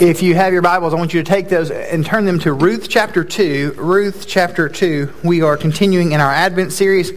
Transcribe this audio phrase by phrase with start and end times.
[0.00, 2.54] If you have your Bibles, I want you to take those and turn them to
[2.54, 3.74] Ruth chapter 2.
[3.76, 5.12] Ruth chapter 2.
[5.22, 7.12] We are continuing in our Advent series,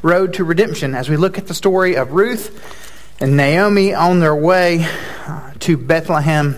[0.00, 4.34] Road to Redemption, as we look at the story of Ruth and Naomi on their
[4.34, 4.86] way
[5.26, 6.56] uh, to Bethlehem.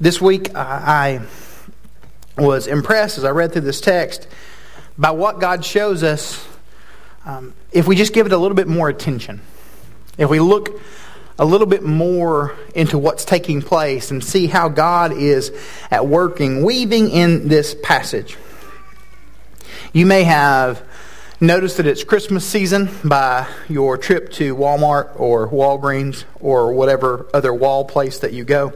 [0.00, 1.20] This week, uh, I
[2.36, 4.26] was impressed as I read through this text
[4.98, 6.44] by what God shows us
[7.24, 9.40] um, if we just give it a little bit more attention.
[10.18, 10.80] If we look
[11.38, 15.52] a little bit more into what's taking place and see how God is
[15.90, 18.36] at working, weaving in this passage.
[19.92, 20.82] You may have
[21.40, 27.52] noticed that it's Christmas season by your trip to Walmart or Walgreens or whatever other
[27.52, 28.72] wall place that you go.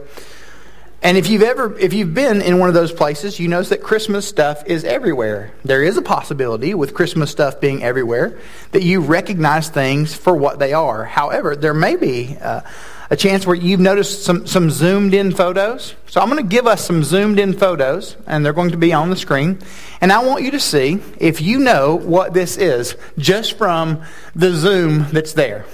[1.01, 3.81] And if you've ever, if you've been in one of those places, you know that
[3.81, 5.51] Christmas stuff is everywhere.
[5.63, 8.37] There is a possibility with Christmas stuff being everywhere
[8.73, 11.05] that you recognize things for what they are.
[11.05, 12.61] However, there may be uh,
[13.09, 15.95] a chance where you've noticed some, some zoomed in photos.
[16.07, 18.91] So I'm going to give us some zoomed in photos, and they're going to be
[18.91, 19.59] on the screen.
[20.01, 24.03] And I want you to see if you know what this is just from
[24.35, 25.65] the zoom that's there.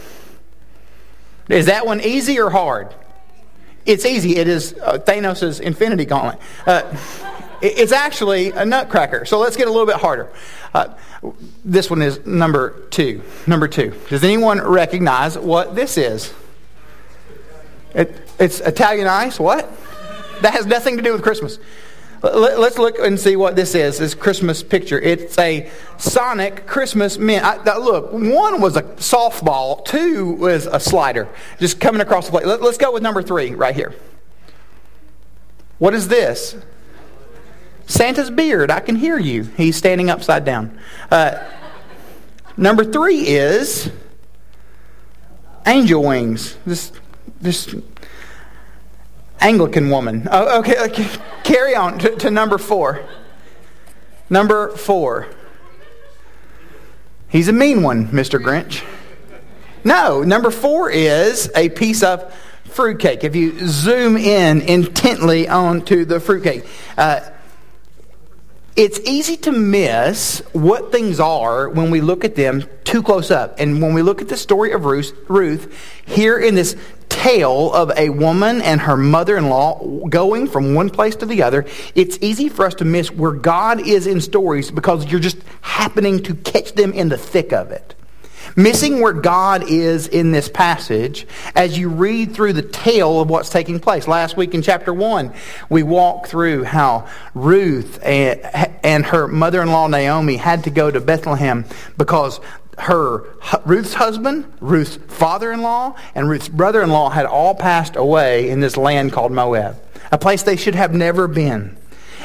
[1.50, 2.94] Is that one easy or hard?
[3.86, 4.38] It's easy.
[4.38, 6.39] It is uh, Thanos' Infinity Gauntlet.
[6.66, 6.97] Uh,
[7.61, 9.25] it's actually a nutcracker.
[9.25, 10.30] So let's get a little bit harder.
[10.73, 10.94] Uh,
[11.64, 13.22] this one is number two.
[13.47, 13.94] Number two.
[14.09, 16.33] Does anyone recognize what this is?
[17.94, 19.39] It, it's Italian ice.
[19.39, 19.72] What?
[20.41, 21.59] That has nothing to do with Christmas.
[22.21, 23.97] Let's look and see what this is.
[23.97, 24.99] This Christmas picture.
[24.99, 27.44] It's a Sonic Christmas mint.
[27.44, 29.83] I, look, one was a softball.
[29.85, 31.27] Two was a slider,
[31.59, 32.45] just coming across the plate.
[32.45, 33.94] Let, us go with number three right here.
[35.77, 36.55] What is this?
[37.85, 38.72] Santa's beard.
[38.72, 39.44] I can hear you.
[39.44, 40.79] He's standing upside down.
[41.11, 41.44] Uh,
[42.57, 43.91] number three is
[45.67, 46.57] angel wings.
[46.66, 46.91] This,
[47.41, 47.75] this
[49.39, 50.28] Anglican woman.
[50.31, 51.08] Oh, okay, okay,
[51.44, 53.05] carry on to, to number four.
[54.30, 55.28] Number four.
[57.28, 58.40] He's a mean one, Mr.
[58.40, 58.84] Grinch.
[59.84, 62.34] No, number four is a piece of
[62.66, 63.23] fruitcake.
[63.23, 66.66] If you zoom in intently onto the fruitcake,
[66.97, 67.22] uh,
[68.75, 73.59] it's easy to miss what things are when we look at them too close up.
[73.59, 75.73] And when we look at the story of Ruth, Ruth
[76.06, 76.75] here in this
[77.25, 81.41] tale of a woman and her mother in law going from one place to the
[81.41, 81.66] other,
[81.96, 86.22] it's easy for us to miss where God is in stories because you're just happening
[86.22, 87.96] to catch them in the thick of it.
[88.56, 91.25] Missing where God is in this passage
[91.56, 94.08] as you read through the tale of what's taking place.
[94.08, 95.34] Last week in chapter 1,
[95.68, 98.40] we walked through how Ruth and,
[98.85, 101.66] and her mother in law Naomi had to go to Bethlehem
[101.97, 102.40] because
[102.78, 103.24] her
[103.66, 109.31] Ruth's husband, Ruth's father-in-law, and Ruth's brother-in-law had all passed away in this land called
[109.31, 109.78] Moab,
[110.12, 111.78] a place they should have never been.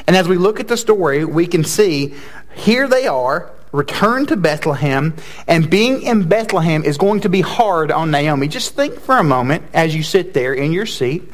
[0.06, 2.14] And as we look at the story, we can see
[2.54, 5.14] here they are, returned to Bethlehem,
[5.46, 8.48] and being in Bethlehem is going to be hard on Naomi.
[8.48, 11.30] Just think for a moment as you sit there in your seat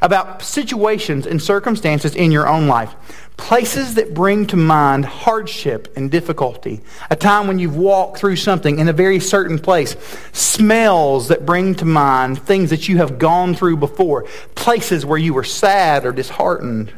[0.00, 2.94] about situations and circumstances in your own life.
[3.36, 6.80] Places that bring to mind hardship and difficulty.
[7.10, 9.96] A time when you've walked through something in a very certain place.
[10.32, 14.24] Smells that bring to mind things that you have gone through before.
[14.54, 16.92] Places where you were sad or disheartened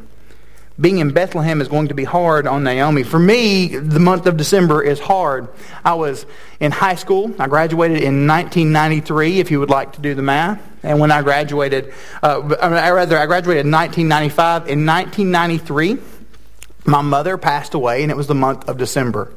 [0.80, 3.02] being in Bethlehem is going to be hard on Naomi.
[3.02, 5.48] For me, the month of December is hard.
[5.84, 6.24] I was
[6.60, 7.34] in high school.
[7.38, 10.62] I graduated in 1993, if you would like to do the math.
[10.84, 14.68] And when I graduated, uh, rather, I graduated in 1995.
[14.68, 15.98] In 1993,
[16.86, 19.32] my mother passed away, and it was the month of December.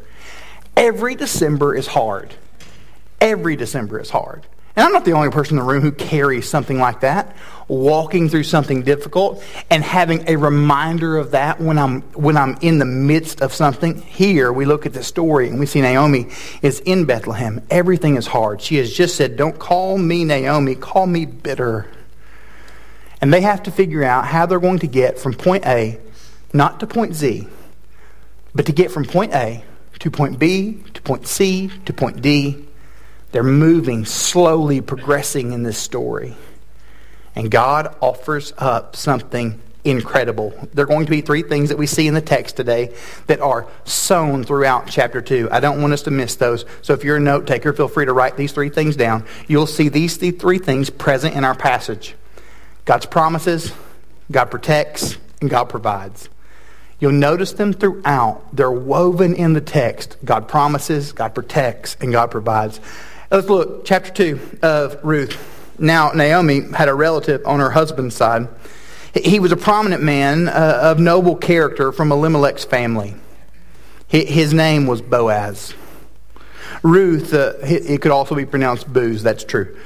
[0.77, 2.35] Every December is hard.
[3.19, 4.45] Every December is hard.
[4.75, 7.35] And I'm not the only person in the room who carries something like that,
[7.71, 12.79] walking through something difficult and having a reminder of that when I'm, when I'm in
[12.79, 14.01] the midst of something.
[14.01, 16.27] Here, we look at the story and we see Naomi
[16.61, 17.65] is in Bethlehem.
[17.69, 18.61] Everything is hard.
[18.61, 21.89] She has just said, Don't call me Naomi, call me bitter.
[23.21, 25.99] And they have to figure out how they're going to get from point A,
[26.53, 27.47] not to point Z,
[28.53, 29.63] but to get from point A
[29.99, 32.67] to point B, to point C, to point D
[33.31, 36.35] they're moving, slowly progressing in this story.
[37.35, 40.53] And God offers up something incredible.
[40.73, 42.95] There are going to be three things that we see in the text today
[43.27, 45.49] that are sown throughout chapter 2.
[45.51, 46.65] I don't want us to miss those.
[46.81, 49.25] So if you're a note taker, feel free to write these three things down.
[49.47, 52.15] You'll see these three things present in our passage
[52.85, 53.71] God's promises,
[54.31, 56.29] God protects, and God provides.
[56.99, 58.55] You'll notice them throughout.
[58.55, 60.17] They're woven in the text.
[60.23, 62.79] God promises, God protects, and God provides.
[63.31, 65.50] Let's look, chapter 2 of Ruth.
[65.81, 68.47] Now, Naomi had a relative on her husband's side
[69.15, 73.15] He was a prominent man uh, of noble character from Elimelech's family.
[74.07, 75.73] His name was Boaz.
[76.83, 79.77] Ruth, uh, it could also be pronounced booze, that's true.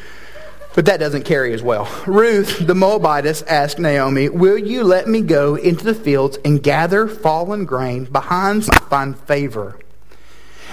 [0.76, 1.90] But that doesn't carry as well.
[2.06, 7.08] Ruth, the Moabitess, asked Naomi, Will you let me go into the fields and gather
[7.08, 9.80] fallen grain behind find favor?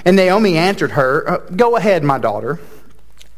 [0.04, 2.58] And Naomi answered her, uh, Go ahead, my daughter.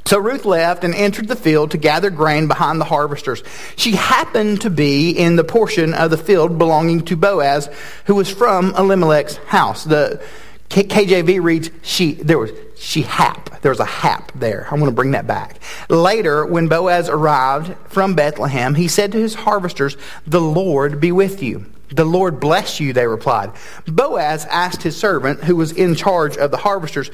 [0.06, 3.42] So Ruth left and entered the field to gather grain behind the harvesters.
[3.76, 7.70] She happened to be in the portion of the field belonging to Boaz,
[8.04, 9.84] who was from Elimelech's house.
[9.84, 10.22] The
[10.68, 13.62] KJV reads, she, there was, she hap.
[13.62, 14.68] There was a hap there.
[14.70, 15.58] I want to bring that back.
[15.88, 19.96] Later, when Boaz arrived from Bethlehem, he said to his harvesters,
[20.26, 21.64] The Lord be with you.
[21.88, 23.52] The Lord bless you, they replied.
[23.86, 27.10] Boaz asked his servant, who was in charge of the harvesters,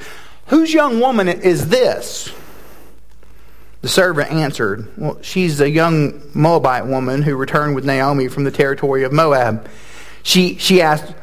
[0.47, 2.33] Whose young woman is this?
[3.81, 8.51] The servant answered, Well, she's a young Moabite woman who returned with Naomi from the
[8.51, 9.67] territory of Moab.
[10.23, 11.15] She, she, asked,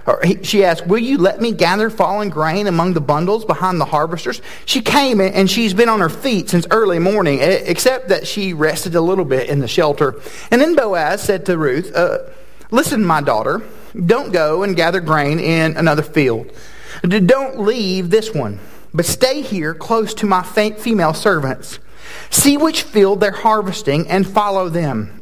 [0.43, 4.43] she asked, Will you let me gather fallen grain among the bundles behind the harvesters?
[4.65, 8.97] She came and she's been on her feet since early morning, except that she rested
[8.97, 10.21] a little bit in the shelter.
[10.51, 12.19] And then Boaz said to Ruth, uh,
[12.73, 13.63] Listen, my daughter,
[13.95, 16.51] don't go and gather grain in another field.
[17.03, 18.59] Don't leave this one,
[18.93, 21.79] but stay here close to my female servants.
[22.31, 25.19] See which field they're harvesting and follow them.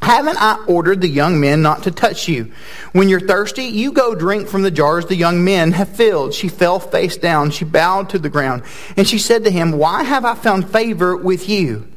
[0.00, 2.52] Haven't I ordered the young men not to touch you?
[2.92, 6.34] When you're thirsty, you go drink from the jars the young men have filled.
[6.34, 7.50] She fell face down.
[7.50, 8.62] She bowed to the ground.
[8.96, 11.88] And she said to him, Why have I found favor with you?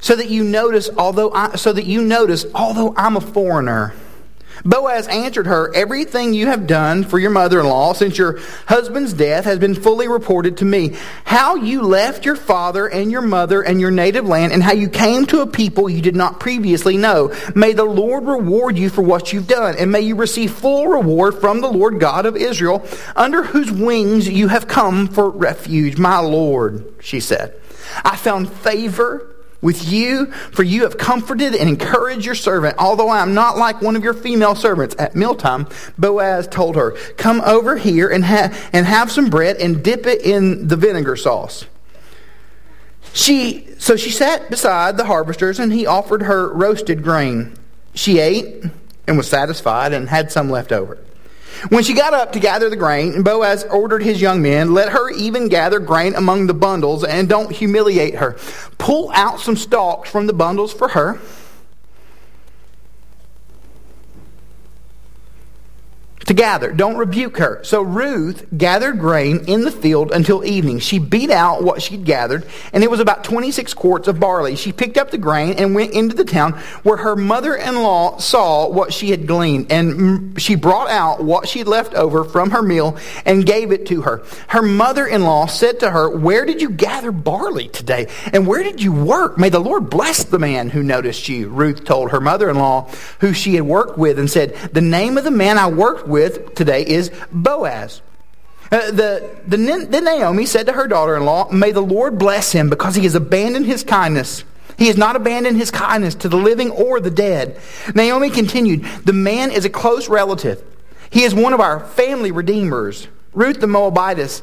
[0.00, 3.94] So that you notice, although I, so that you notice, although I'm a foreigner.
[4.64, 9.12] Boaz answered her, Everything you have done for your mother in law since your husband's
[9.12, 10.96] death has been fully reported to me.
[11.24, 14.88] How you left your father and your mother and your native land, and how you
[14.88, 17.34] came to a people you did not previously know.
[17.54, 21.34] May the Lord reward you for what you've done, and may you receive full reward
[21.34, 25.98] from the Lord God of Israel, under whose wings you have come for refuge.
[25.98, 27.54] My Lord, she said,
[28.04, 33.20] I found favor with you, for you have comforted and encouraged your servant, although I
[33.20, 34.94] am not like one of your female servants.
[34.98, 35.66] At mealtime,
[35.98, 40.22] Boaz told her, Come over here and, ha- and have some bread and dip it
[40.22, 41.66] in the vinegar sauce.
[43.12, 47.54] She, so she sat beside the harvesters, and he offered her roasted grain.
[47.94, 48.64] She ate
[49.08, 50.98] and was satisfied and had some left over.
[51.68, 55.10] When she got up to gather the grain, Boaz ordered his young men, let her
[55.10, 58.36] even gather grain among the bundles and don't humiliate her.
[58.78, 61.20] Pull out some stalks from the bundles for her
[66.28, 66.70] to gather.
[66.72, 67.64] Don't rebuke her.
[67.64, 70.78] So Ruth gathered grain in the field until evening.
[70.78, 74.54] She beat out what she'd gathered, and it was about 26 quarts of barley.
[74.54, 76.52] She picked up the grain and went into the town
[76.82, 81.94] where her mother-in-law saw what she had gleaned, and she brought out what she'd left
[81.94, 84.22] over from her meal and gave it to her.
[84.48, 88.08] Her mother-in-law said to her, Where did you gather barley today?
[88.34, 89.38] And where did you work?
[89.38, 91.48] May the Lord bless the man who noticed you.
[91.48, 92.90] Ruth told her mother-in-law
[93.20, 96.17] who she had worked with and said, The name of the man I worked with
[96.18, 98.02] with today is Boaz.
[98.72, 102.96] Uh, the, the, the Naomi said to her daughter-in-law, May the Lord bless him because
[102.96, 104.42] he has abandoned his kindness.
[104.76, 107.58] He has not abandoned his kindness to the living or the dead.
[107.94, 110.62] Naomi continued, The man is a close relative.
[111.08, 113.06] He is one of our family redeemers.
[113.32, 114.42] Ruth the Moabitess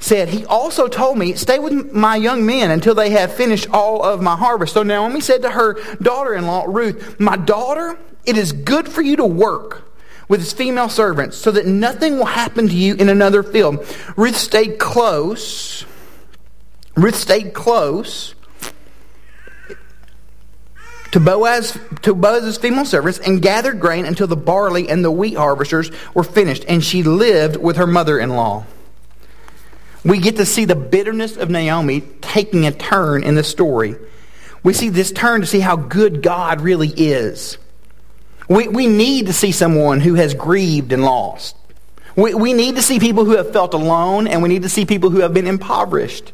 [0.00, 4.02] said, He also told me, Stay with my young men until they have finished all
[4.02, 4.74] of my harvest.
[4.74, 7.96] So Naomi said to her daughter in law, Ruth, My daughter,
[8.26, 9.93] it is good for you to work
[10.28, 13.86] with his female servants so that nothing will happen to you in another field.
[14.16, 15.84] Ruth stayed close.
[16.96, 18.34] Ruth stayed close
[21.14, 25.36] to Boaz to Boaz's female servants and gathered grain until the barley and the wheat
[25.36, 28.66] harvesters were finished, and she lived with her mother-in-law.
[30.04, 33.94] We get to see the bitterness of Naomi taking a turn in the story.
[34.64, 37.58] We see this turn to see how good God really is.
[38.48, 41.56] We, we need to see someone who has grieved and lost.
[42.16, 44.84] We, we need to see people who have felt alone, and we need to see
[44.84, 46.32] people who have been impoverished.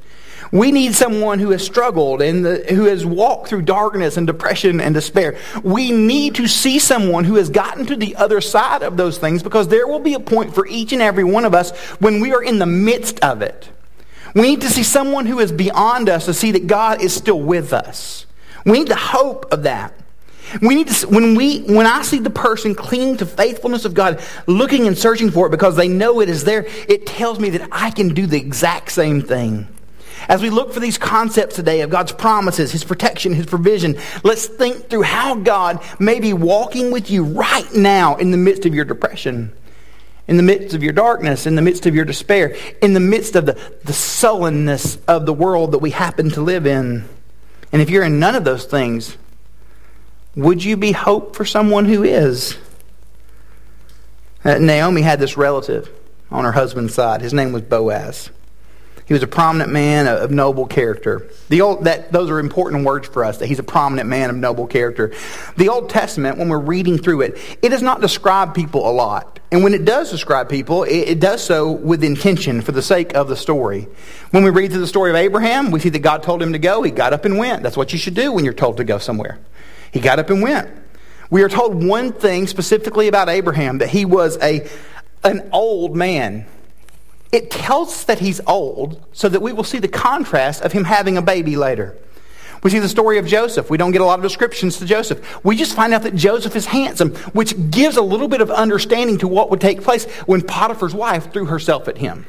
[0.52, 4.80] We need someone who has struggled and the, who has walked through darkness and depression
[4.80, 5.38] and despair.
[5.62, 9.44] We need to see someone who has gotten to the other side of those things
[9.44, 12.32] because there will be a point for each and every one of us when we
[12.32, 13.68] are in the midst of it.
[14.34, 17.40] We need to see someone who is beyond us to see that God is still
[17.40, 18.26] with us.
[18.64, 19.94] We need the hope of that.
[20.60, 24.20] We need to, when we, when I see the person clinging to faithfulness of God,
[24.46, 27.68] looking and searching for it because they know it is there, it tells me that
[27.70, 29.68] I can do the exact same thing.
[30.28, 34.46] As we look for these concepts today of God's promises, His protection, His provision, let's
[34.46, 38.74] think through how God may be walking with you right now in the midst of
[38.74, 39.52] your depression,
[40.28, 43.34] in the midst of your darkness, in the midst of your despair, in the midst
[43.34, 47.08] of the, the sullenness of the world that we happen to live in.
[47.72, 49.16] And if you're in none of those things,
[50.36, 52.56] would you be hope for someone who is?
[54.44, 55.90] Uh, Naomi had this relative
[56.30, 57.20] on her husband's side.
[57.20, 58.30] His name was Boaz.
[59.10, 61.28] He was a prominent man of noble character.
[61.48, 64.36] The old, that, those are important words for us, that he's a prominent man of
[64.36, 65.12] noble character.
[65.56, 69.40] The Old Testament, when we're reading through it, it does not describe people a lot.
[69.50, 73.16] And when it does describe people, it, it does so with intention for the sake
[73.16, 73.88] of the story.
[74.30, 76.60] When we read through the story of Abraham, we see that God told him to
[76.60, 76.82] go.
[76.82, 77.64] He got up and went.
[77.64, 79.40] That's what you should do when you're told to go somewhere.
[79.92, 80.70] He got up and went.
[81.30, 84.68] We are told one thing specifically about Abraham, that he was a,
[85.22, 86.46] an old man.
[87.32, 90.84] It tells us that he's old so that we will see the contrast of him
[90.84, 91.96] having a baby later.
[92.62, 93.70] We see the story of Joseph.
[93.70, 95.44] We don't get a lot of descriptions to Joseph.
[95.44, 99.18] We just find out that Joseph is handsome, which gives a little bit of understanding
[99.18, 102.26] to what would take place when Potiphar's wife threw herself at him.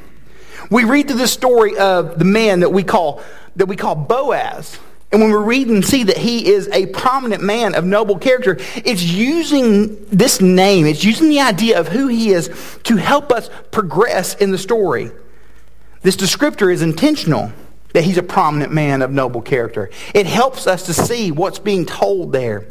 [0.70, 3.22] We read through this story of the man that we call,
[3.58, 4.80] that we call Boaz.
[5.12, 8.58] And when we read and see that he is a prominent man of noble character,
[8.78, 12.50] it's using this name, it's using the idea of who he is
[12.84, 15.12] to help us progress in the story.
[16.02, 17.52] This descriptor is intentional
[17.94, 19.90] that he's a prominent man of noble character.
[20.14, 22.68] It helps us to see what's being told there.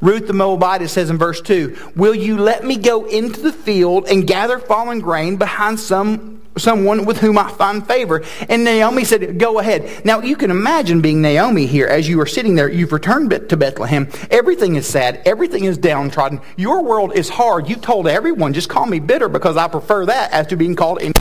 [0.00, 4.06] Ruth the Moabitess says in verse 2, Will you let me go into the field
[4.08, 8.22] and gather fallen grain behind some someone with whom I find favor.
[8.48, 10.04] And Naomi said, Go ahead.
[10.04, 12.68] Now, you can imagine being Naomi here as you are sitting there.
[12.68, 14.08] You've returned to Bethlehem.
[14.30, 15.22] Everything is sad.
[15.24, 16.40] Everything is downtrodden.
[16.56, 17.68] Your world is hard.
[17.68, 21.02] You've told everyone, just call me bitter because I prefer that as to being called
[21.02, 21.12] in.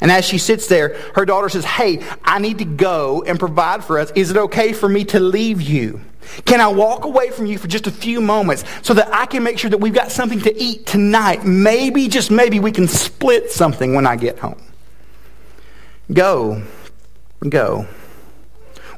[0.00, 3.84] And as she sits there, her daughter says, Hey, I need to go and provide
[3.84, 4.10] for us.
[4.14, 6.00] Is it okay for me to leave you?
[6.44, 9.42] Can I walk away from you for just a few moments so that I can
[9.42, 11.44] make sure that we've got something to eat tonight?
[11.44, 14.62] Maybe, just maybe, we can split something when I get home.
[16.12, 16.62] Go.
[17.48, 17.86] Go.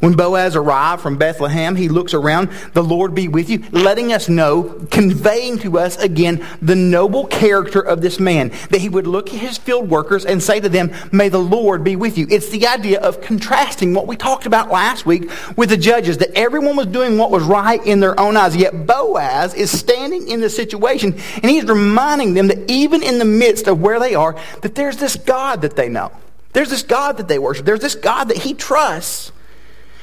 [0.02, 4.28] When Boaz arrived from Bethlehem, he looks around, the Lord be with you, letting us
[4.28, 8.48] know, conveying to us again the noble character of this man.
[8.70, 11.84] That he would look at his field workers and say to them, May the Lord
[11.84, 12.26] be with you.
[12.28, 16.36] It's the idea of contrasting what we talked about last week with the judges, that
[16.36, 18.56] everyone was doing what was right in their own eyes.
[18.56, 23.24] Yet Boaz is standing in the situation and he's reminding them that even in the
[23.24, 26.10] midst of where they are, that there's this God that they know.
[26.54, 27.64] There's this God that they worship.
[27.64, 29.30] There's this God that he trusts.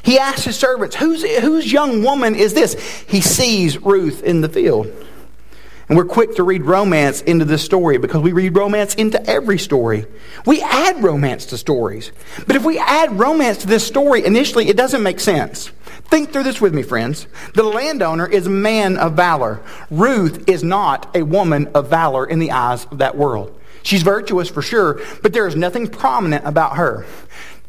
[0.04, 2.74] He asks his servants, whose, whose young woman is this?
[3.08, 4.92] He sees Ruth in the field.
[5.90, 9.58] And we're quick to read romance into this story because we read romance into every
[9.58, 10.06] story.
[10.46, 12.12] We add romance to stories.
[12.46, 15.72] But if we add romance to this story initially, it doesn't make sense.
[16.06, 17.26] Think through this with me, friends.
[17.56, 19.62] The landowner is a man of valor.
[19.90, 23.60] Ruth is not a woman of valor in the eyes of that world.
[23.82, 27.06] She's virtuous for sure, but there is nothing prominent about her.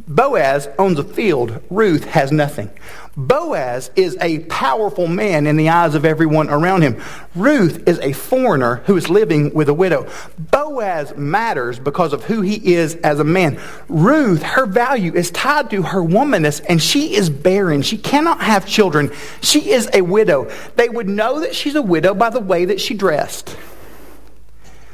[0.07, 1.63] Boaz owns a field.
[1.71, 2.71] Ruth has nothing.
[3.17, 7.03] Boaz is a powerful man in the eyes of everyone around him.
[7.35, 10.09] Ruth is a foreigner who is living with a widow.
[10.39, 13.61] Boaz matters because of who he is as a man.
[13.89, 17.83] Ruth, her value is tied to her womanness, and she is barren.
[17.83, 19.11] She cannot have children.
[19.43, 20.51] She is a widow.
[20.77, 23.57] They would know that she's a widow by the way that she dressed.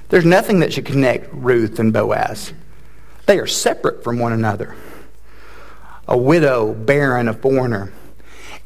[0.08, 2.52] There's nothing that should connect Ruth and Boaz.
[3.26, 4.74] They are separate from one another
[6.08, 7.92] a widow, barren, a foreigner.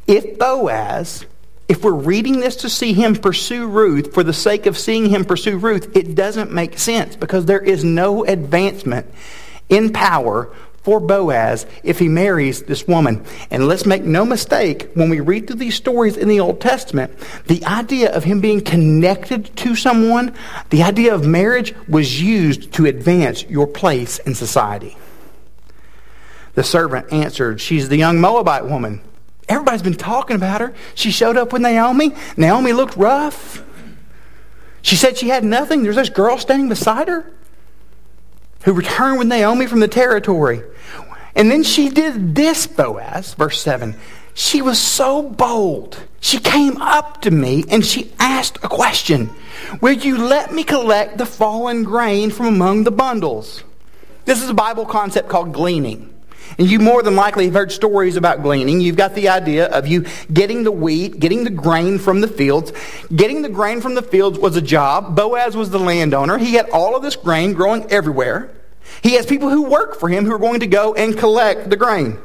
[0.06, 1.25] If Boaz,
[1.68, 5.25] if we're reading this to see him pursue Ruth for the sake of seeing him
[5.25, 9.06] pursue Ruth, it doesn't make sense because there is no advancement
[9.68, 13.25] in power for Boaz if he marries this woman.
[13.50, 17.16] And let's make no mistake, when we read through these stories in the Old Testament,
[17.47, 20.35] the idea of him being connected to someone,
[20.70, 24.97] the idea of marriage was used to advance your place in society.
[26.61, 29.00] The servant answered, She's the young Moabite woman.
[29.49, 30.75] Everybody's been talking about her.
[30.95, 32.14] She showed up with Naomi.
[32.37, 33.64] Naomi looked rough.
[34.83, 35.83] She said she had nothing.
[35.83, 37.25] There's this girl standing beside her
[38.64, 40.62] who returned with Naomi from the territory.
[41.35, 43.97] And then she did this, Boaz, verse 7.
[44.35, 45.97] She was so bold.
[46.21, 49.31] She came up to me and she asked a question
[49.81, 53.64] Will you let me collect the fallen grain from among the bundles?
[54.26, 56.10] This is a Bible concept called gleaning.
[56.59, 58.80] And you more than likely have heard stories about gleaning.
[58.80, 62.73] You've got the idea of you getting the wheat, getting the grain from the fields.
[63.14, 65.16] Getting the grain from the fields was a job.
[65.16, 66.38] Boaz was the landowner.
[66.38, 68.50] He had all of this grain growing everywhere.
[69.02, 71.76] He has people who work for him who are going to go and collect the
[71.76, 72.19] grain.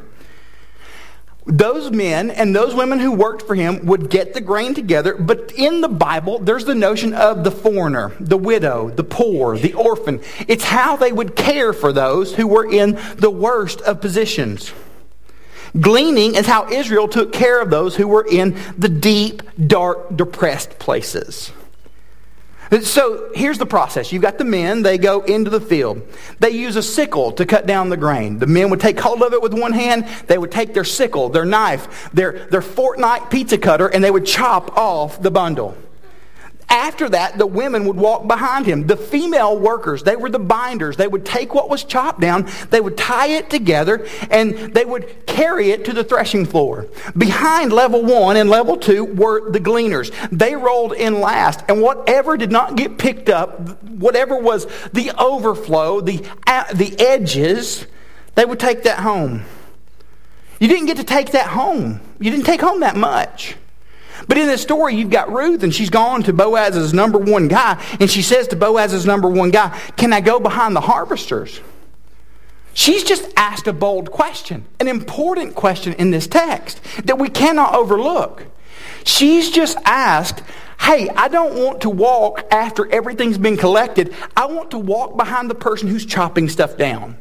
[1.48, 5.52] Those men and those women who worked for him would get the grain together, but
[5.56, 10.22] in the Bible, there's the notion of the foreigner, the widow, the poor, the orphan.
[10.48, 14.74] It's how they would care for those who were in the worst of positions.
[15.80, 20.80] Gleaning is how Israel took care of those who were in the deep, dark, depressed
[20.80, 21.52] places.
[22.81, 24.12] So here's the process.
[24.12, 26.01] You've got the men, they go into the field.
[26.39, 28.39] They use a sickle to cut down the grain.
[28.39, 31.29] The men would take hold of it with one hand, they would take their sickle,
[31.29, 35.77] their knife, their, their Fortnite pizza cutter, and they would chop off the bundle.
[36.75, 38.86] After that, the women would walk behind him.
[38.86, 40.98] The female workers, they were the binders.
[40.98, 45.25] They would take what was chopped down, they would tie it together, and they would
[45.25, 46.88] carry it to the threshing floor.
[47.17, 50.12] Behind level one and level two were the gleaners.
[50.34, 56.01] They rolled in last, and whatever did not get picked up, whatever was the overflow,
[56.01, 56.17] the,
[56.74, 57.88] the edges,
[58.36, 59.46] they would take that home.
[60.60, 62.01] You didn't get to take that home.
[62.20, 63.55] You didn't take home that much.
[64.27, 67.84] But in this story, you've got Ruth, and she's gone to Boaz's number one guy,
[68.00, 71.60] and she says to Boaz's number one guy, Can I go behind the harvesters?
[72.74, 77.74] She's just asked a bold question, an important question in this text that we cannot
[77.74, 78.45] overlook.
[79.05, 80.43] She's just asked,
[80.79, 84.13] Hey, I don't want to walk after everything's been collected.
[84.36, 87.17] I want to walk behind the person who's chopping stuff down.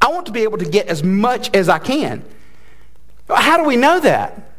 [0.00, 2.24] I want to be able to get as much as I can.
[3.28, 4.53] How do we know that?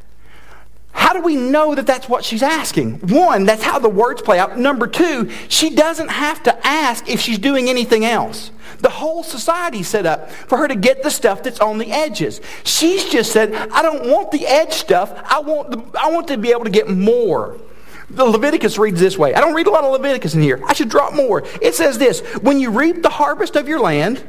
[0.96, 3.00] How do we know that that's what she's asking?
[3.10, 4.58] One, that's how the words play out.
[4.58, 8.50] Number two, she doesn't have to ask if she's doing anything else.
[8.80, 12.40] The whole society set up for her to get the stuff that's on the edges.
[12.64, 15.12] She's just said, I don't want the edge stuff.
[15.26, 17.60] I want, the, I want to be able to get more.
[18.10, 19.34] The Leviticus reads this way.
[19.34, 20.62] I don't read a lot of Leviticus in here.
[20.66, 21.44] I should drop more.
[21.62, 24.24] It says this When you reap the harvest of your land,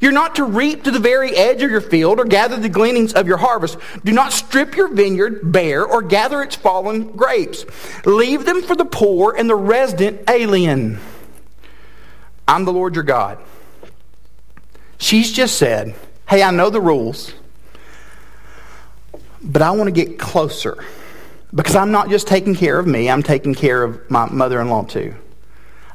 [0.00, 3.12] you're not to reap to the very edge of your field or gather the gleanings
[3.14, 3.78] of your harvest.
[4.04, 7.64] Do not strip your vineyard bare or gather its fallen grapes.
[8.04, 11.00] Leave them for the poor and the resident alien.
[12.46, 13.38] I'm the Lord your God.
[14.98, 15.94] She's just said,
[16.28, 17.32] Hey, I know the rules,
[19.42, 20.84] but I want to get closer
[21.54, 24.68] because I'm not just taking care of me, I'm taking care of my mother in
[24.68, 25.14] law too.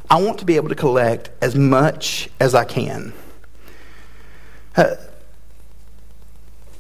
[0.10, 3.14] I want to be able to collect as much as I can.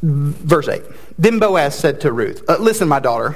[0.03, 0.83] Verse 8.
[1.17, 3.35] Then Boaz said to Ruth, uh, Listen, my daughter,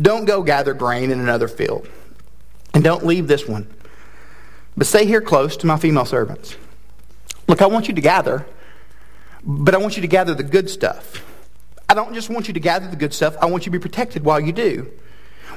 [0.00, 1.88] don't go gather grain in another field,
[2.72, 3.66] and don't leave this one,
[4.76, 6.56] but stay here close to my female servants.
[7.48, 8.46] Look, I want you to gather,
[9.44, 11.22] but I want you to gather the good stuff.
[11.88, 13.82] I don't just want you to gather the good stuff, I want you to be
[13.82, 14.90] protected while you do.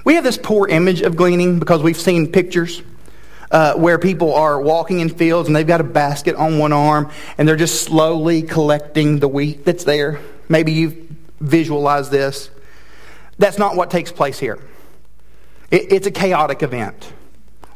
[0.04, 2.82] We have this poor image of gleaning because we've seen pictures
[3.52, 7.12] uh, where people are walking in fields and they've got a basket on one arm
[7.38, 10.20] and they're just slowly collecting the wheat that's there.
[10.48, 10.98] Maybe you've
[11.40, 12.50] visualized this.
[13.38, 14.60] That's not what takes place here.
[15.72, 17.14] It, it's a chaotic event.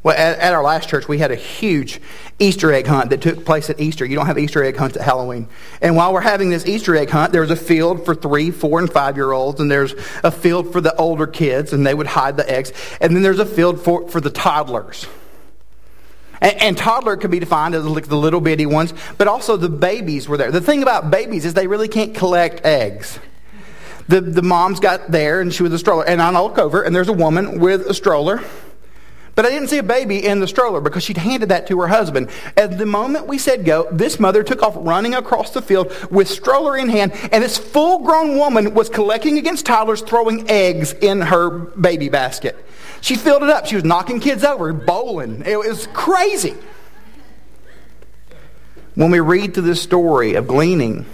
[0.04, 2.02] Well, at, at, our last church, we had a huge
[2.38, 4.04] Easter egg hunt that took place at Easter.
[4.06, 5.48] You don't have Easter egg hunts at Halloween.
[5.82, 8.92] And while we're having this Easter egg hunt, there's a field for three, four, and
[8.92, 12.36] five year olds, and there's a field for the older kids, and they would hide
[12.36, 12.74] the eggs.
[13.00, 15.08] And then there's a field for, for the toddlers.
[16.44, 19.70] And, and toddler could be defined as like the little bitty ones, but also the
[19.70, 20.52] babies were there.
[20.52, 23.18] The thing about babies is they really can't collect eggs.
[24.10, 26.06] The, the mom's got there and she was a stroller.
[26.06, 28.44] And I look over and there's a woman with a stroller.
[29.36, 31.88] But I didn't see a baby in the stroller because she'd handed that to her
[31.88, 32.30] husband.
[32.56, 36.28] At the moment we said go, this mother took off running across the field with
[36.28, 41.22] stroller in hand, and this full grown woman was collecting against toddlers, throwing eggs in
[41.22, 42.64] her baby basket.
[43.04, 43.66] She filled it up.
[43.66, 45.44] She was knocking kids over, bowling.
[45.46, 46.56] It was crazy.
[48.96, 51.06] When we read through this story of gleaning,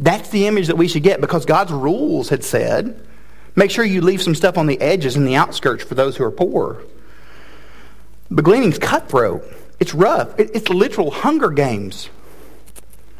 [0.00, 3.00] that's the image that we should get because God's rules had said
[3.54, 6.24] make sure you leave some stuff on the edges and the outskirts for those who
[6.24, 6.82] are poor.
[8.28, 9.44] But gleaning's cutthroat.
[9.78, 10.34] It's rough.
[10.40, 12.10] It's literal hunger games.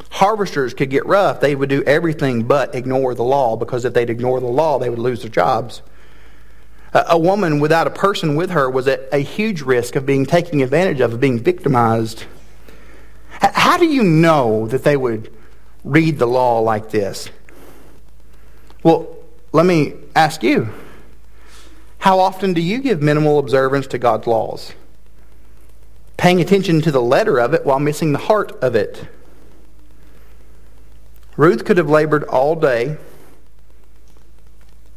[0.09, 1.39] Harvesters could get rough.
[1.39, 4.89] They would do everything but ignore the law because if they'd ignore the law, they
[4.89, 5.81] would lose their jobs.
[6.93, 10.61] A woman without a person with her was at a huge risk of being taken
[10.61, 12.25] advantage of, of being victimized.
[13.29, 15.31] How do you know that they would
[15.83, 17.29] read the law like this?
[18.83, 19.15] Well,
[19.51, 20.69] let me ask you
[21.99, 24.73] how often do you give minimal observance to God's laws?
[26.15, 29.07] Paying attention to the letter of it while missing the heart of it.
[31.35, 32.97] Ruth could have labored all day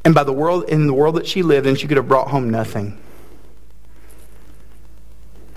[0.04, 2.28] and by the world, in the world that she lived in, she could have brought
[2.28, 2.98] home nothing.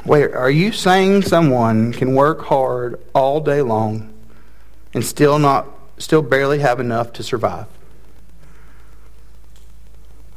[0.05, 4.13] Wait, are you saying someone can work hard all day long
[4.93, 7.67] and still not still barely have enough to survive?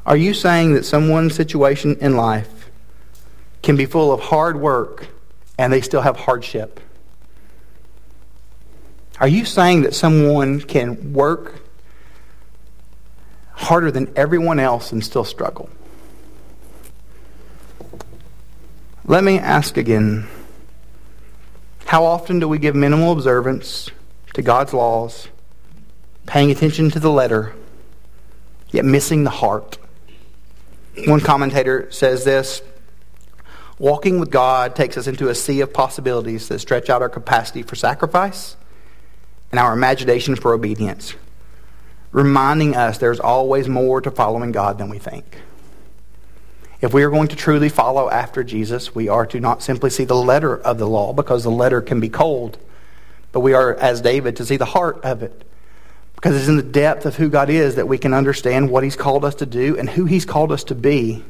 [0.05, 2.71] Are you saying that someone's situation in life
[3.63, 5.09] can be full of hard work
[5.59, 6.79] and they still have hardship?
[9.19, 11.66] Are you saying that someone can work
[13.57, 15.69] harder than everyone else and still struggle?
[19.05, 20.29] Let me ask again
[21.87, 23.91] how often do we give minimal observance
[24.35, 25.29] to God's laws,
[26.27, 27.55] paying attention to the letter,
[28.71, 29.79] yet missing the heart?
[31.07, 32.63] One commentator says this
[33.79, 37.63] Walking with God takes us into a sea of possibilities that stretch out our capacity
[37.63, 38.57] for sacrifice
[39.53, 41.15] and our imagination for obedience,
[42.17, 45.43] reminding us there's always more to following God than we think.
[46.81, 50.05] If we are going to truly follow after Jesus, we are to not simply see
[50.05, 52.57] the letter of the law because the letter can be cold,
[53.33, 55.43] but we are, as David, to see the heart of it.
[56.15, 58.97] Because it's in the depth of who God is that we can understand what He's
[58.97, 61.23] called us to do and who He's called us to be.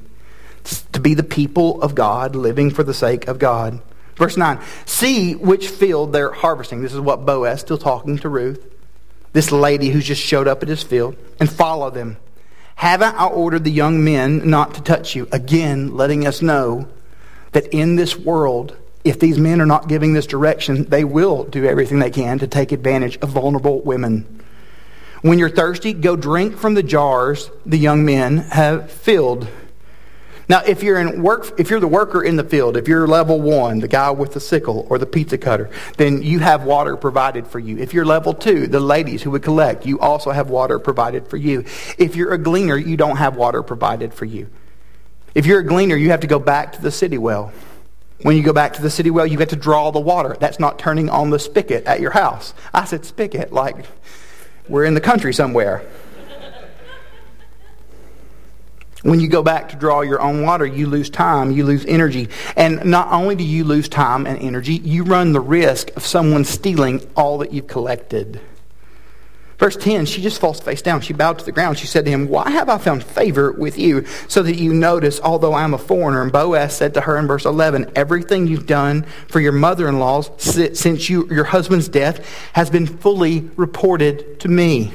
[0.92, 3.80] To be the people of God, living for the sake of God.
[4.14, 6.82] Verse 9 See which field they're harvesting.
[6.82, 8.75] This is what Boaz, still talking to Ruth,
[9.36, 12.16] this lady who's just showed up at his field, and follow them.
[12.74, 15.28] Haven't I ordered the young men not to touch you?
[15.30, 16.88] Again, letting us know
[17.52, 21.66] that in this world, if these men are not giving this direction, they will do
[21.66, 24.42] everything they can to take advantage of vulnerable women.
[25.20, 29.46] When you're thirsty, go drink from the jars the young men have filled.
[30.48, 33.40] Now, if you're in work, if you're the worker in the field, if you're level
[33.40, 37.48] one, the guy with the sickle or the pizza cutter, then you have water provided
[37.48, 37.78] for you.
[37.78, 41.36] If you're level two, the ladies who would collect, you also have water provided for
[41.36, 41.64] you.
[41.98, 44.48] If you're a gleaner, you don't have water provided for you.
[45.34, 47.52] If you're a gleaner, you have to go back to the city well.
[48.22, 50.36] When you go back to the city well, you get to draw the water.
[50.38, 52.54] That's not turning on the spigot at your house.
[52.72, 53.84] I said spigot, like
[54.68, 55.84] we're in the country somewhere.
[59.06, 62.28] When you go back to draw your own water, you lose time, you lose energy.
[62.56, 66.44] And not only do you lose time and energy, you run the risk of someone
[66.44, 68.40] stealing all that you've collected.
[69.58, 71.02] Verse 10, she just falls face down.
[71.02, 71.78] She bowed to the ground.
[71.78, 75.20] She said to him, Why have I found favor with you so that you notice,
[75.20, 76.20] although I am a foreigner?
[76.20, 80.00] And Boaz said to her in verse 11, Everything you've done for your mother in
[80.00, 84.92] laws since you, your husband's death has been fully reported to me.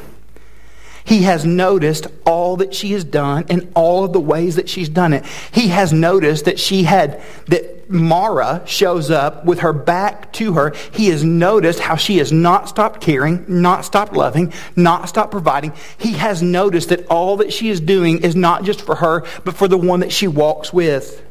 [1.03, 4.89] He has noticed all that she has done and all of the ways that she's
[4.89, 5.25] done it.
[5.51, 10.73] He has noticed that she had, that Mara shows up with her back to her.
[10.93, 15.73] He has noticed how she has not stopped caring, not stopped loving, not stopped providing.
[15.97, 19.55] He has noticed that all that she is doing is not just for her, but
[19.55, 21.21] for the one that she walks with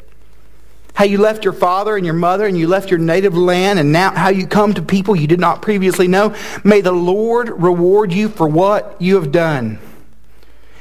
[1.01, 3.91] how you left your father and your mother and you left your native land and
[3.91, 6.37] now how you come to people you did not previously know.
[6.63, 9.79] May the Lord reward you for what you have done.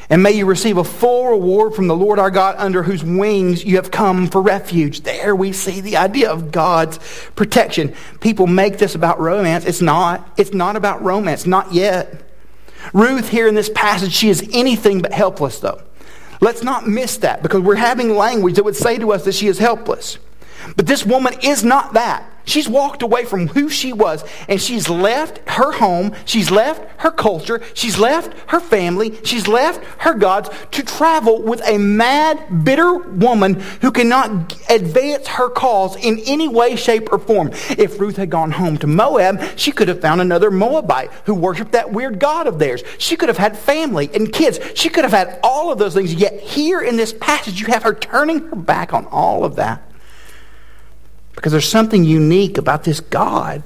[0.09, 3.63] And may you receive a full reward from the Lord our God under whose wings
[3.63, 5.03] you have come for refuge.
[5.03, 6.99] There we see the idea of God's
[7.37, 7.95] protection.
[8.19, 9.63] People make this about romance.
[9.63, 10.33] It's not.
[10.35, 11.45] It's not about romance.
[11.45, 12.23] Not yet.
[12.91, 15.81] Ruth here in this passage, she is anything but helpless though.
[16.41, 19.47] Let's not miss that because we're having language that would say to us that she
[19.47, 20.17] is helpless.
[20.75, 22.25] But this woman is not that.
[22.49, 27.11] She's walked away from who she was and she's left her home, she's left her
[27.11, 32.97] culture, she's left her family, she's left her gods to travel with a mad, bitter
[32.97, 37.51] woman who cannot advance her cause in any way, shape, or form.
[37.77, 41.73] If Ruth had gone home to Moab, she could have found another Moabite who worshiped
[41.73, 42.81] that weird god of theirs.
[42.97, 44.59] She could have had family and kids.
[44.73, 46.15] She could have had all of those things.
[46.15, 49.83] Yet here in this passage, you have her turning her back on all of that
[51.39, 53.63] because there's something unique about this God.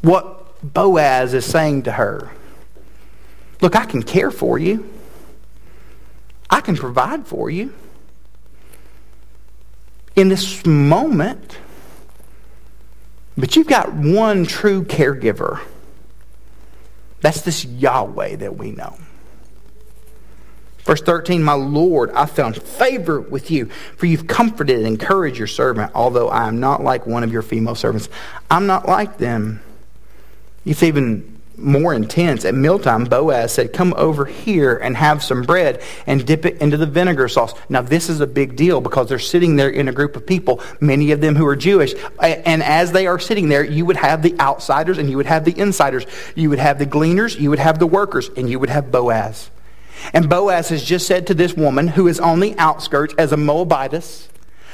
[0.00, 2.32] What Boaz is saying to her
[3.60, 4.90] Look, I can care for you,
[6.50, 7.72] I can provide for you.
[10.16, 11.58] In this moment,
[13.38, 15.60] but you've got one true caregiver.
[17.20, 18.98] That's this Yahweh that we know.
[20.92, 25.46] Verse 13, My Lord, I found favor with you, for you've comforted and encouraged your
[25.46, 28.10] servant, although I am not like one of your female servants.
[28.50, 29.62] I'm not like them.
[30.66, 32.44] It's even more intense.
[32.44, 36.76] At mealtime, Boaz said, Come over here and have some bread and dip it into
[36.76, 37.54] the vinegar sauce.
[37.70, 40.60] Now, this is a big deal because they're sitting there in a group of people,
[40.78, 41.94] many of them who are Jewish.
[42.20, 45.46] And as they are sitting there, you would have the outsiders and you would have
[45.46, 46.04] the insiders.
[46.34, 49.48] You would have the gleaners, you would have the workers, and you would have Boaz.
[50.12, 53.36] And Boaz has just said to this woman who is on the outskirts as a
[53.36, 54.28] Moabitess,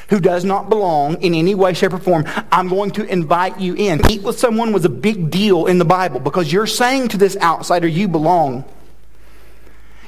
[0.08, 3.74] who does not belong in any way, shape, or form, I'm going to invite you
[3.74, 4.00] in.
[4.10, 7.36] Eat with someone was a big deal in the Bible because you're saying to this
[7.36, 8.64] outsider, you belong.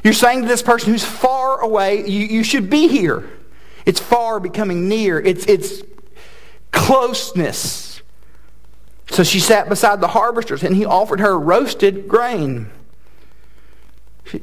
[0.02, 3.28] You're saying to this person who's far away, you, you should be here.
[3.84, 5.20] It's far becoming near.
[5.20, 5.82] It's, it's
[6.72, 8.00] closeness.
[9.10, 12.70] So she sat beside the harvesters, and he offered her roasted grain.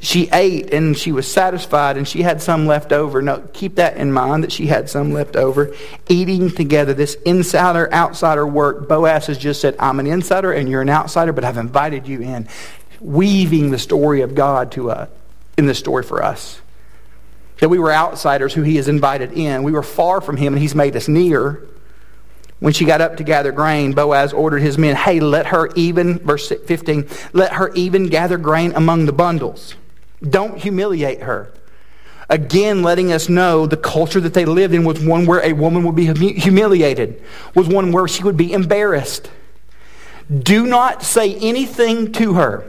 [0.02, 3.22] She ate and she was satisfied and she had some left over.
[3.22, 5.74] No, keep that in mind that she had some left over.
[6.10, 8.88] Eating together, this insider outsider work.
[8.88, 12.22] Boaz has just said, I'm an insider and you're an outsider, but I've invited you
[12.22, 12.48] in.
[13.00, 15.12] Weaving the story of God to us, uh,
[15.58, 16.62] in the story for us.
[17.60, 19.64] That we were outsiders who he has invited in.
[19.64, 21.64] We were far from him and he's made us near.
[22.60, 26.18] When she got up to gather grain, Boaz ordered his men, Hey, let her even,
[26.20, 29.76] verse 15, let her even gather grain among the bundles.
[30.28, 31.54] Don't humiliate her.
[32.30, 35.84] Again, letting us know the culture that they lived in was one where a woman
[35.84, 37.22] would be humiliated,
[37.56, 39.30] was one where she would be embarrassed.
[40.38, 42.68] Do not say anything to her.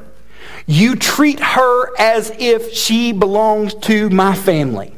[0.66, 4.94] You treat her as if she belongs to my family.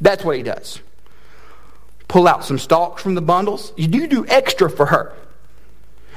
[0.00, 0.80] That's what he does
[2.08, 3.72] pull out some stalks from the bundles.
[3.76, 5.14] You do extra for her.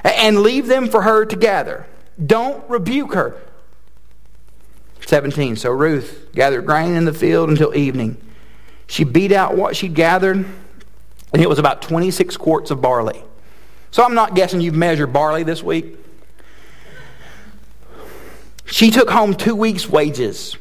[0.03, 1.85] And leave them for her to gather.
[2.23, 3.41] Don't rebuke her.
[5.05, 5.55] 17.
[5.55, 8.17] So Ruth gathered grain in the field until evening.
[8.87, 13.23] She beat out what she gathered, and it was about 26 quarts of barley.
[13.91, 15.97] So I'm not guessing you've measured barley this week.
[18.65, 20.57] She took home two weeks' wages.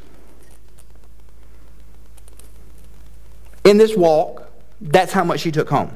[3.64, 4.45] In this walk,
[4.80, 5.94] that's how much she took home.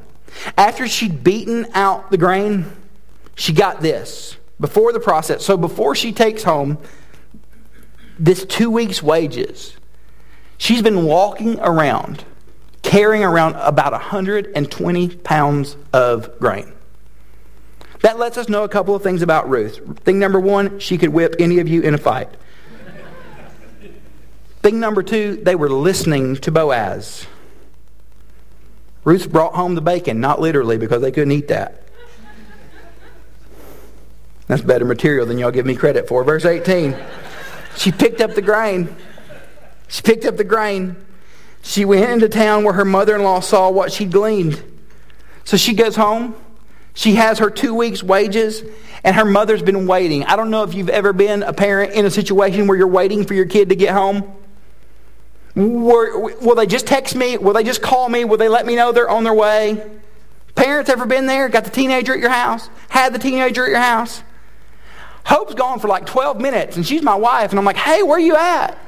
[0.57, 2.67] After she'd beaten out the grain,
[3.35, 5.45] she got this before the process.
[5.45, 6.79] So before she takes home
[8.19, 9.77] this two weeks' wages,
[10.59, 12.25] she's been walking around
[12.83, 16.73] carrying around about 120 pounds of grain.
[18.01, 19.81] That lets us know a couple of things about Ruth.
[20.01, 22.31] Thing number one, she could whip any of you in a fight.
[24.63, 27.27] Thing number two, they were listening to Boaz.
[29.05, 31.83] Ruth brought home the bacon, not literally because they couldn't eat that.
[34.47, 36.25] That's better material than y'all give me credit for.
[36.25, 36.97] Verse 18.
[37.77, 38.95] She picked up the grain.
[39.89, 40.97] She picked up the grain.
[41.63, 44.63] She went into town where her mother in law saw what she gleaned.
[45.45, 46.35] So she goes home.
[46.95, 48.63] She has her two weeks' wages,
[49.05, 50.25] and her mother's been waiting.
[50.25, 53.25] I don't know if you've ever been a parent in a situation where you're waiting
[53.25, 54.31] for your kid to get home.
[55.57, 57.37] Will they just text me?
[57.37, 58.25] Will they just call me?
[58.25, 59.91] Will they let me know they're on their way?
[60.55, 61.49] Parents ever been there?
[61.49, 62.69] Got the teenager at your house?
[62.89, 64.23] Had the teenager at your house?
[65.25, 68.17] Hope's gone for like 12 minutes and she's my wife and I'm like, hey, where
[68.17, 68.79] are you at?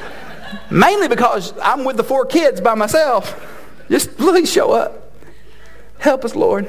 [0.70, 3.38] Mainly because I'm with the four kids by myself.
[3.90, 5.12] Just please show up.
[5.98, 6.68] Help us, Lord.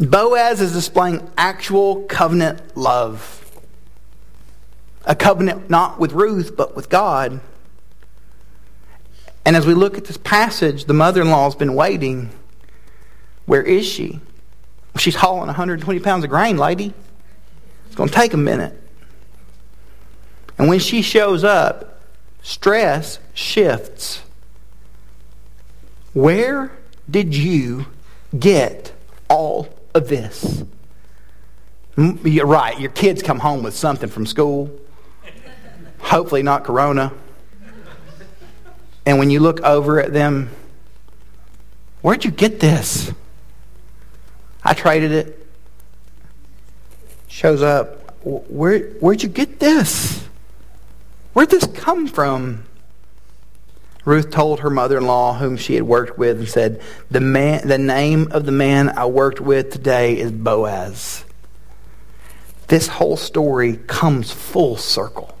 [0.00, 3.43] Boaz is displaying actual covenant love
[5.06, 7.40] a covenant not with Ruth, but with God.
[9.44, 12.30] And as we look at this passage, the mother in law has been waiting.
[13.46, 14.20] Where is she?
[14.96, 16.94] She's hauling 120 pounds of grain, lady.
[17.86, 18.80] It's going to take a minute.
[20.56, 22.00] And when she shows up,
[22.42, 24.22] stress shifts.
[26.12, 26.70] Where
[27.10, 27.86] did you
[28.38, 28.92] get
[29.28, 30.64] all of this?
[31.96, 32.78] You're right.
[32.80, 34.70] Your kids come home with something from school.
[36.04, 37.12] Hopefully, not corona.
[39.06, 40.50] And when you look over at them,
[42.02, 43.10] where'd you get this?
[44.62, 45.46] I traded it.
[47.26, 48.16] Shows up.
[48.24, 50.26] Where, where'd you get this?
[51.32, 52.64] Where'd this come from?
[54.04, 57.66] Ruth told her mother in law, whom she had worked with, and said, the, man,
[57.66, 61.24] the name of the man I worked with today is Boaz.
[62.68, 65.33] This whole story comes full circle.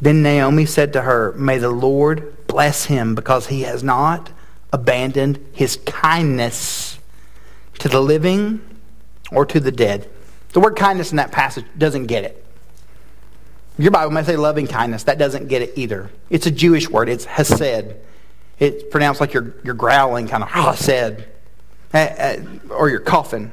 [0.00, 4.30] Then Naomi said to her, May the Lord bless him because he has not
[4.72, 6.98] abandoned his kindness
[7.78, 8.60] to the living
[9.32, 10.08] or to the dead.
[10.52, 12.42] The word kindness in that passage doesn't get it.
[13.78, 15.04] Your Bible may say loving kindness.
[15.04, 16.10] That doesn't get it either.
[16.30, 17.08] It's a Jewish word.
[17.08, 17.94] It's hesed.
[18.58, 21.24] It's pronounced like you're, you're growling, kind of hesed,
[21.92, 23.52] eh, eh, or you're coughing.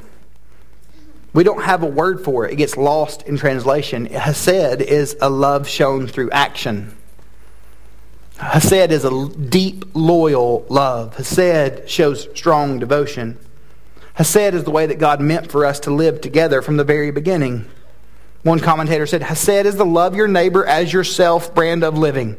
[1.34, 2.54] We don't have a word for it.
[2.54, 4.06] It gets lost in translation.
[4.06, 6.96] Hesed is a love shown through action.
[8.38, 11.15] Hesed is a deep, loyal love.
[11.17, 13.39] Hesed shows strong devotion.
[14.13, 17.10] Hesed is the way that God meant for us to live together from the very
[17.10, 17.65] beginning.
[18.43, 22.38] One commentator said, Hesed is the love your neighbor as yourself brand of living.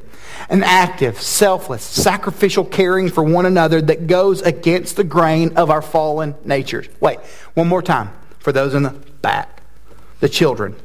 [0.48, 5.82] An active, selfless, sacrificial caring for one another that goes against the grain of our
[5.82, 6.88] fallen natures.
[7.00, 7.18] Wait,
[7.54, 8.10] one more time
[8.44, 8.90] for those in the
[9.22, 9.62] back,
[10.20, 10.76] the children.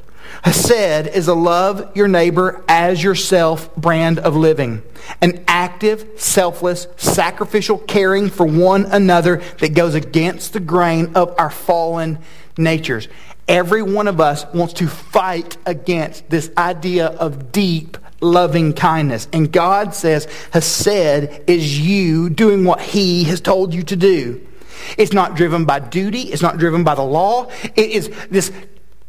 [0.44, 4.82] Hesed is a love your neighbor as yourself brand of living.
[5.22, 11.50] An active, selfless, sacrificial caring for one another that goes against the grain of our
[11.50, 12.20] fallen
[12.58, 13.10] natures.
[13.46, 19.28] Every one of us wants to fight against this idea of deep, loving kindness.
[19.34, 24.48] And God says, Hesed is you doing what He has told you to do.
[24.98, 26.22] It's not driven by duty.
[26.22, 27.50] It's not driven by the law.
[27.76, 28.52] It is this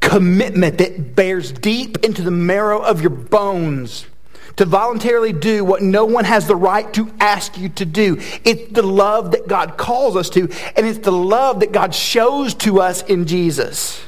[0.00, 4.06] commitment that bears deep into the marrow of your bones
[4.56, 8.16] to voluntarily do what no one has the right to ask you to do.
[8.44, 12.54] It's the love that God calls us to, and it's the love that God shows
[12.54, 14.02] to us in Jesus.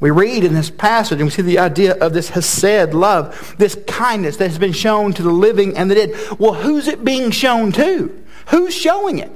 [0.00, 3.78] We read in this passage and we see the idea of this Hesed love, this
[3.86, 6.38] kindness that has been shown to the living and the dead.
[6.38, 8.24] Well, who's it being shown to?
[8.48, 9.30] Who's showing it?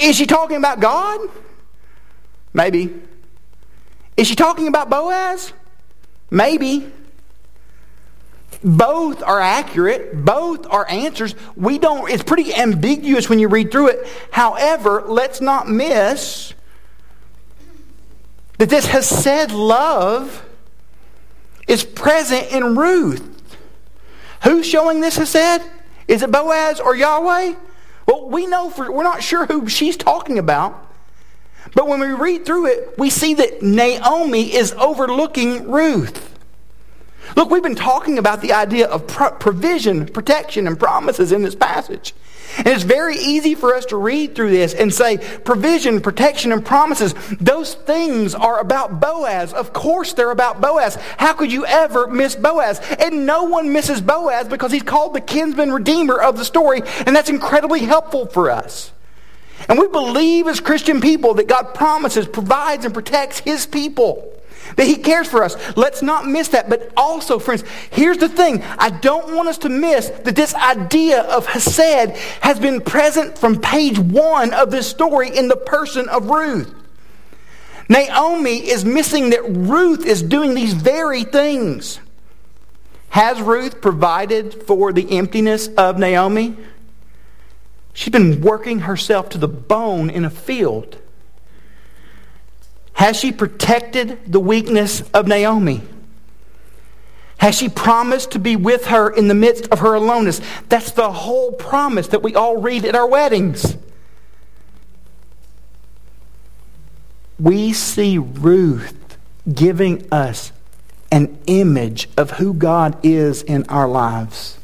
[0.00, 1.20] Is she talking about God?
[2.52, 2.94] Maybe.
[4.16, 5.52] Is she talking about Boaz?
[6.30, 6.90] Maybe.
[8.62, 10.24] Both are accurate.
[10.24, 11.34] Both are answers.
[11.56, 14.08] We don't, it's pretty ambiguous when you read through it.
[14.30, 16.54] However, let's not miss
[18.58, 20.44] that this Hesed love
[21.66, 23.30] is present in Ruth.
[24.44, 25.62] Who's showing this Hesed?
[26.06, 27.54] Is it Boaz or Yahweh?
[28.06, 30.80] Well, we know for, we're not sure who she's talking about.
[31.74, 36.30] But when we read through it, we see that Naomi is overlooking Ruth.
[37.36, 42.14] Look, we've been talking about the idea of provision, protection, and promises in this passage.
[42.58, 46.64] And it's very easy for us to read through this and say provision, protection, and
[46.64, 47.14] promises.
[47.40, 49.52] Those things are about Boaz.
[49.52, 50.96] Of course, they're about Boaz.
[51.18, 52.80] How could you ever miss Boaz?
[52.98, 57.14] And no one misses Boaz because he's called the kinsman redeemer of the story, and
[57.14, 58.92] that's incredibly helpful for us.
[59.68, 64.33] And we believe as Christian people that God promises, provides, and protects his people.
[64.76, 65.56] That he cares for us.
[65.76, 66.68] Let's not miss that.
[66.68, 68.62] But also, friends, here's the thing.
[68.78, 73.60] I don't want us to miss that this idea of Hesed has been present from
[73.60, 76.74] page one of this story in the person of Ruth.
[77.88, 82.00] Naomi is missing that Ruth is doing these very things.
[83.10, 86.56] Has Ruth provided for the emptiness of Naomi?
[87.92, 90.98] She's been working herself to the bone in a field.
[92.94, 95.82] Has she protected the weakness of Naomi?
[97.38, 100.40] Has she promised to be with her in the midst of her aloneness?
[100.68, 103.76] That's the whole promise that we all read at our weddings.
[107.38, 109.18] We see Ruth
[109.52, 110.52] giving us
[111.10, 114.58] an image of who God is in our lives.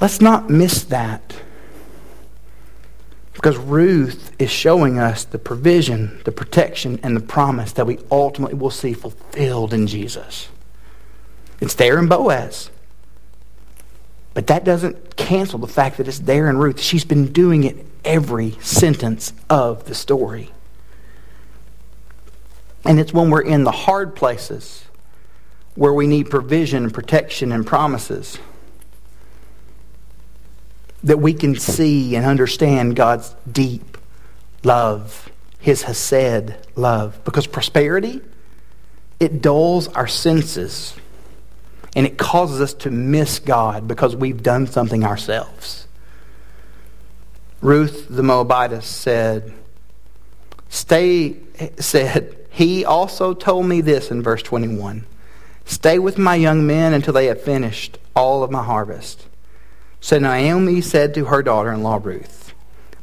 [0.00, 1.34] Let's not miss that.
[3.34, 8.56] Because Ruth is showing us the provision, the protection, and the promise that we ultimately
[8.56, 10.48] will see fulfilled in Jesus.
[11.60, 12.70] It's there in Boaz.
[14.34, 16.80] But that doesn't cancel the fact that it's there in Ruth.
[16.80, 20.50] She's been doing it every sentence of the story.
[22.84, 24.84] And it's when we're in the hard places
[25.74, 28.38] where we need provision, protection, and promises
[31.02, 33.96] that we can see and understand God's deep
[34.62, 37.22] love, His Hesed love.
[37.24, 38.20] Because prosperity,
[39.18, 40.94] it dulls our senses
[41.96, 45.86] and it causes us to miss God because we've done something ourselves.
[47.60, 49.52] Ruth the Moabitess said,
[50.68, 51.36] Stay,
[51.78, 55.04] said, He also told me this in verse 21
[55.64, 59.26] Stay with my young men until they have finished all of my harvest.
[60.00, 62.54] So Naomi said to her daughter in law Ruth,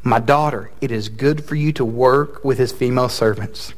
[0.03, 3.73] My daughter, it is good for you to work with his female servants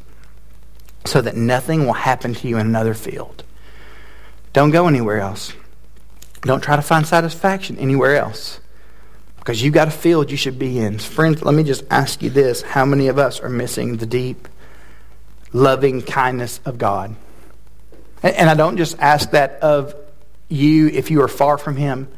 [1.05, 3.43] so that nothing will happen to you in another field.
[4.53, 5.53] Don't go anywhere else.
[6.41, 8.59] Don't try to find satisfaction anywhere else
[9.37, 10.99] because you've got a field you should be in.
[10.99, 14.47] Friends, let me just ask you this how many of us are missing the deep,
[15.51, 17.15] loving kindness of God?
[18.23, 19.95] And I don't just ask that of
[20.49, 22.09] you if you are far from Him.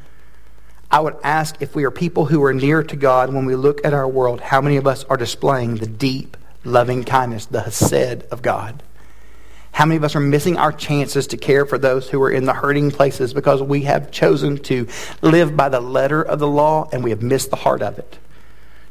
[0.91, 3.85] I would ask if we are people who are near to God when we look
[3.85, 6.35] at our world, how many of us are displaying the deep,
[6.65, 8.83] loving kindness, the Hesed of God?
[9.71, 12.43] How many of us are missing our chances to care for those who are in
[12.43, 14.85] the hurting places because we have chosen to
[15.21, 18.19] live by the letter of the law and we have missed the heart of it?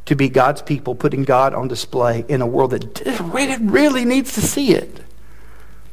[0.07, 4.40] To be God's people, putting God on display in a world that really needs to
[4.40, 5.03] see it.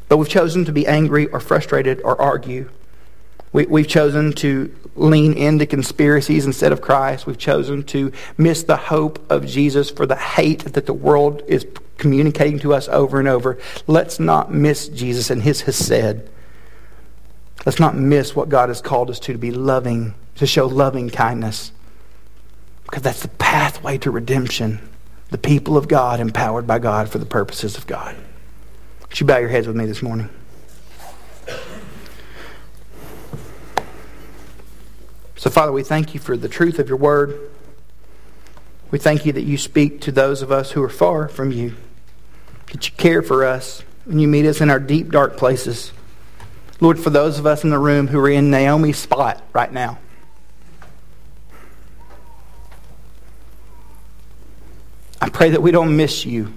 [0.07, 2.69] But we've chosen to be angry or frustrated or argue.
[3.57, 7.25] We, we've chosen to lean into conspiracies instead of Christ.
[7.25, 11.65] We've chosen to miss the hope of Jesus for the hate that the world is
[11.97, 13.57] communicating to us over and over.
[13.87, 16.29] Let's not miss Jesus and his Hesed.
[17.65, 21.09] Let's not miss what God has called us to, to be loving, to show loving
[21.09, 21.71] kindness.
[22.83, 24.87] Because that's the pathway to redemption.
[25.31, 28.15] The people of God empowered by God for the purposes of God.
[29.09, 30.29] Would you bow your heads with me this morning?
[35.37, 37.51] So, Father, we thank you for the truth of your word.
[38.89, 41.75] We thank you that you speak to those of us who are far from you,
[42.71, 45.91] that you care for us, and you meet us in our deep, dark places.
[46.79, 49.99] Lord, for those of us in the room who are in Naomi's spot right now,
[55.21, 56.51] I pray that we don't miss you.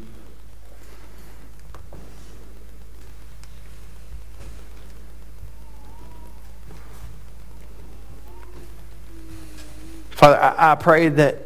[10.31, 11.39] Father, I, I pray that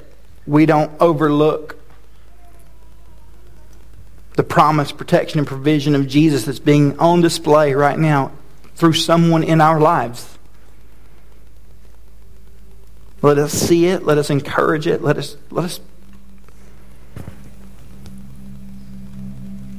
[0.47, 1.79] we don't overlook
[4.37, 8.33] the promise, protection, and provision of Jesus that's being on display right now
[8.75, 10.39] through someone in our lives.
[13.23, 14.05] Let us see it.
[14.05, 15.03] Let us encourage it.
[15.03, 15.81] Let us, let us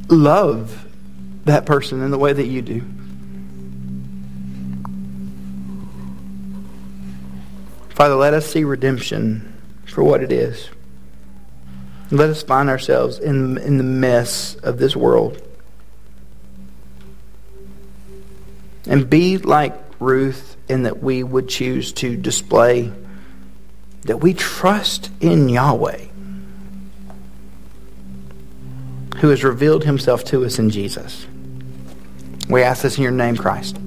[0.10, 0.86] love
[1.44, 2.82] that person in the way that you do.
[7.96, 9.54] Father, let us see redemption
[9.86, 10.70] for what it is.
[12.12, 15.42] Let us find ourselves in, in the mess of this world.
[18.86, 22.92] And be like Ruth in that we would choose to display
[24.04, 26.06] that we trust in Yahweh,
[29.20, 31.26] who has revealed himself to us in Jesus.
[32.50, 33.78] We ask this in your name, Christ.